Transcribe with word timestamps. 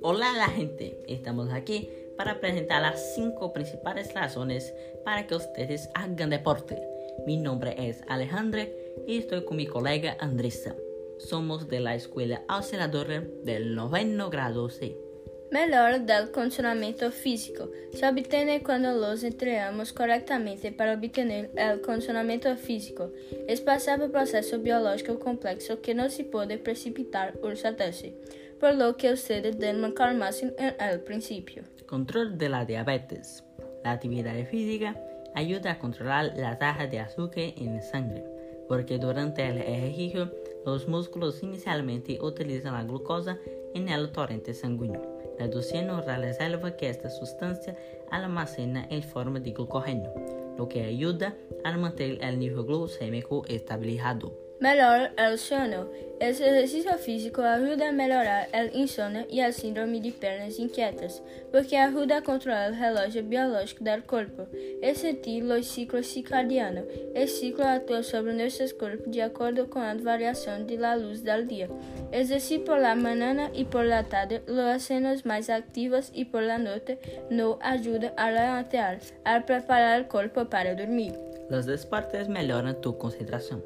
Hola 0.00 0.32
la 0.36 0.48
gente, 0.48 0.98
estamos 1.08 1.52
aquí 1.52 1.90
para 2.16 2.40
presentar 2.40 2.80
las 2.80 3.14
cinco 3.14 3.52
principales 3.52 4.14
razones 4.14 4.72
para 5.04 5.26
que 5.26 5.34
ustedes 5.34 5.90
hagan 5.94 6.30
deporte. 6.30 6.80
Mi 7.26 7.36
nombre 7.36 7.74
es 7.76 8.02
Alejandra 8.08 8.66
y 9.06 9.18
estoy 9.18 9.44
con 9.44 9.58
mi 9.58 9.66
colega 9.66 10.16
Andressa. 10.20 10.74
Somos 11.18 11.68
de 11.68 11.80
la 11.80 11.94
Escuela 11.94 12.44
Auxiliadora 12.48 13.20
del 13.44 13.74
noveno 13.74 14.30
grado 14.30 14.70
C. 14.70 15.07
Melhor 15.50 16.00
del 16.00 16.30
condicionamento 16.30 17.10
físico. 17.10 17.70
Se 17.94 18.06
obtiene 18.06 18.62
cuando 18.62 18.92
los 18.92 19.24
entrenamos 19.24 19.94
correctamente 19.94 20.72
para 20.72 20.92
obtener 20.92 21.50
el 21.56 21.80
condicionamento 21.80 22.54
físico. 22.56 23.10
Es 23.46 23.62
pasar 23.62 23.98
por 23.98 24.10
proceso 24.10 24.58
biológico 24.58 25.18
complexo 25.18 25.80
que 25.80 25.94
no 25.94 26.10
se 26.10 26.24
puede 26.24 26.58
precipitar 26.58 27.38
o 27.42 27.56
saltarse, 27.56 28.14
por 28.60 28.74
lo 28.74 28.98
que 28.98 29.10
ustedes 29.10 29.58
deben 29.58 29.92
calmarse 29.92 30.54
en 30.58 30.74
el 30.78 31.00
principio. 31.00 31.62
Control 31.86 32.36
de 32.36 32.50
la 32.50 32.66
diabetes. 32.66 33.42
La 33.84 33.92
actividad 33.92 34.34
física 34.50 35.00
ayuda 35.34 35.72
a 35.72 35.78
controlar 35.78 36.34
la 36.36 36.58
tasa 36.58 36.86
de 36.86 37.00
azúcar 37.00 37.54
en 37.56 37.76
la 37.76 37.80
sangre, 37.80 38.22
porque 38.68 38.98
durante 38.98 39.46
el 39.46 39.56
ejercicio 39.56 40.30
los 40.66 40.86
músculos 40.88 41.42
inicialmente 41.42 42.18
utilizan 42.20 42.74
la 42.74 42.84
glucosa 42.84 43.38
en 43.74 43.88
el 43.88 44.12
torrente 44.12 44.52
sanguíneo 44.52 45.17
reduciendo 45.38 46.02
la 46.06 46.18
reserva 46.18 46.76
que 46.76 46.88
esta 46.88 47.10
sustancia 47.10 47.76
almacena 48.10 48.86
en 48.90 49.02
forma 49.02 49.40
de 49.40 49.52
glucógeno, 49.52 50.12
lo 50.56 50.68
que 50.68 50.82
ayuda 50.82 51.36
a 51.64 51.76
mantener 51.76 52.22
el 52.22 52.38
nivel 52.38 52.64
glucémico 52.64 53.44
estabilizado. 53.46 54.47
Melhor 54.60 55.12
el 55.16 55.38
sono. 55.38 55.86
Esse 56.20 56.48
exercício 56.48 56.98
físico 56.98 57.42
ajuda 57.42 57.90
a 57.90 57.92
melhorar 57.92 58.48
el 58.52 58.74
insônia 58.74 59.24
e 59.30 59.40
a 59.40 59.52
síndrome 59.52 60.00
de 60.00 60.10
pernas 60.10 60.58
inquietas, 60.58 61.22
porque 61.52 61.76
ajuda 61.76 62.16
a 62.16 62.22
controlar 62.22 62.72
o 62.72 62.74
relógio 62.74 63.22
biológico 63.22 63.84
do 63.84 64.02
corpo 64.02 64.48
e 64.82 64.94
sentir 64.96 65.44
os 65.44 65.64
ciclos 65.68 66.08
circadianos. 66.08 66.86
O 67.14 67.26
ciclo 67.28 67.64
atua 67.64 68.02
sobre 68.02 68.32
nossos 68.32 68.72
corpos 68.72 69.12
de 69.12 69.20
acordo 69.20 69.68
com 69.68 69.78
a 69.78 69.94
variação 69.94 70.64
de 70.64 70.76
la 70.76 70.96
luz 70.96 71.22
del 71.22 71.46
dia. 71.46 71.70
Exercício 72.10 72.64
por 72.64 72.80
la 72.80 72.96
mañana 72.96 73.52
e 73.54 73.64
por 73.64 73.84
la 73.84 74.02
tarde 74.02 74.42
lo 74.48 74.62
hacemos 74.62 75.22
mais 75.22 75.48
ativos 75.48 76.10
e 76.12 76.24
por 76.24 76.42
la 76.42 76.58
noite 76.58 76.98
nos 77.30 77.58
ajuda 77.60 78.12
a 78.16 78.28
levantar, 78.28 78.98
a 79.24 79.38
preparar 79.40 80.00
o 80.00 80.06
corpo 80.06 80.44
para 80.46 80.74
dormir. 80.74 81.12
Los 81.48 81.64
deportes 81.64 82.26
melhoram 82.26 82.74
tu 82.74 82.92
concentração. 82.94 83.62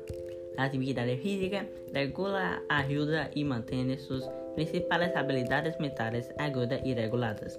La 0.57 0.65
actividad 0.65 1.07
física 1.19 1.67
regula, 1.93 2.63
ayuda 2.69 3.31
y 3.35 3.45
mantiene 3.45 3.99
sus 3.99 4.25
principales 4.55 5.15
habilidades 5.17 5.79
mentales 5.81 6.31
agudas 6.39 6.81
y 6.85 6.95
reguladas, 6.95 7.59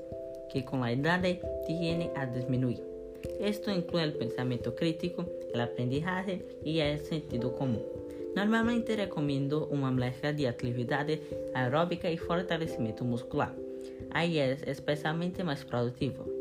que 0.52 0.64
con 0.64 0.82
la 0.82 0.92
edad 0.92 1.22
tienden 1.66 2.12
a 2.16 2.26
disminuir. 2.26 2.84
Esto 3.40 3.72
incluye 3.72 4.04
el 4.04 4.14
pensamiento 4.14 4.76
crítico, 4.76 5.26
el 5.54 5.62
aprendizaje 5.62 6.46
y 6.64 6.80
el 6.80 7.00
sentido 7.00 7.56
común. 7.56 7.84
Normalmente 8.36 8.96
recomiendo 8.96 9.68
una 9.68 9.92
mezcla 9.92 10.34
de 10.34 10.48
actividades 10.48 11.20
aeróbica 11.54 12.10
y 12.10 12.18
fortalecimiento 12.18 13.06
muscular. 13.06 13.54
Ahí 14.12 14.40
es 14.40 14.64
especialmente 14.64 15.44
más 15.44 15.64
productivo. 15.66 16.33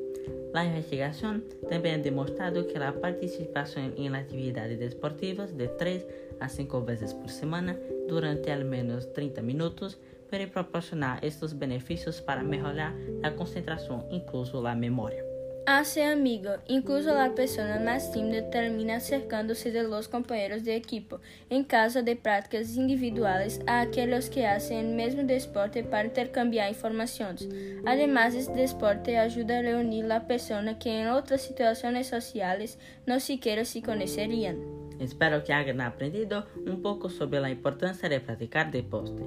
La 0.52 0.64
investigación 0.64 1.44
también 1.68 2.00
ha 2.00 2.02
demostrado 2.02 2.66
que 2.68 2.78
la 2.78 2.92
participación 3.00 3.94
en 3.96 4.14
actividades 4.14 4.78
deportivas 4.78 5.56
de 5.56 5.68
3 5.68 6.06
a 6.40 6.48
5 6.48 6.84
veces 6.84 7.14
por 7.14 7.30
semana 7.30 7.78
durante 8.08 8.52
al 8.52 8.64
menos 8.64 9.12
30 9.12 9.42
minutos 9.42 9.98
puede 10.28 10.46
proporcionar 10.48 11.24
estos 11.24 11.58
beneficios 11.58 12.20
para 12.20 12.42
mejorar 12.42 12.94
la 13.20 13.34
concentración, 13.34 14.04
incluso 14.10 14.62
la 14.62 14.74
memoria. 14.74 15.24
Hace 15.64 16.02
amigo, 16.02 16.50
incluso 16.66 17.14
la 17.14 17.36
persona 17.36 17.78
más 17.78 18.10
tímida 18.10 18.50
termina 18.50 18.96
acercándose 18.96 19.70
de 19.70 19.84
los 19.84 20.08
compañeros 20.08 20.64
de 20.64 20.74
equipo 20.74 21.20
en 21.50 21.62
caso 21.62 22.02
de 22.02 22.16
prácticas 22.16 22.74
individuales 22.74 23.60
a 23.68 23.82
aquellos 23.82 24.28
que 24.28 24.44
hacen 24.44 24.78
el 24.78 24.94
mismo 24.96 25.22
deporte 25.22 25.84
para 25.84 26.08
intercambiar 26.08 26.68
informaciones. 26.68 27.48
Además, 27.86 28.34
este 28.34 28.66
deporte 28.66 29.18
ayuda 29.18 29.58
a 29.60 29.62
reunir 29.62 30.04
la 30.06 30.26
persona 30.26 30.80
que 30.80 31.00
en 31.00 31.08
otras 31.08 31.42
situaciones 31.42 32.08
sociales 32.08 32.80
no 33.06 33.20
siquiera 33.20 33.64
se 33.64 33.82
conocerían. 33.82 34.58
Espero 34.98 35.44
que 35.44 35.52
hayan 35.52 35.80
aprendido 35.80 36.46
un 36.66 36.82
poco 36.82 37.08
sobre 37.08 37.38
la 37.40 37.50
importancia 37.50 38.08
de 38.08 38.20
practicar 38.20 38.72
deporte. 38.72 39.22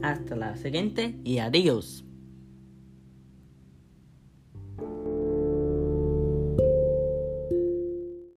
Hasta 0.00 0.36
la 0.36 0.56
siguiente 0.56 1.16
y 1.24 1.38
adiós. 1.38 2.04